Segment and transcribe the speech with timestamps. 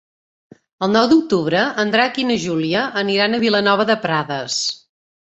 [0.85, 4.57] El nou d'octubre en Drac i na Júlia aniran a Vilanova de Prades.